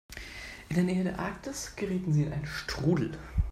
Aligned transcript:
In 0.69 0.75
der 0.77 0.83
Nähe 0.83 1.03
der 1.03 1.19
Arktis 1.19 1.75
gerieten 1.75 2.11
sie 2.11 2.23
in 2.23 2.33
einen 2.33 2.47
Strudel. 2.47 3.19